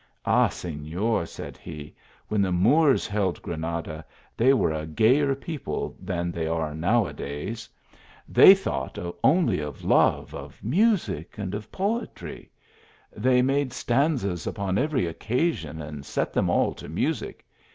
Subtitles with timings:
[0.25, 0.47] "Ah!
[0.47, 1.93] Senor," said he,
[2.27, 4.03] "when the Moors held Granada,
[4.35, 7.69] they were a gayer people than they are uow a days.
[8.27, 12.49] They thought only of love, of music, TICJ of poetry.
[13.15, 17.45] They made stanzas upon every oc casion, and set them all to music.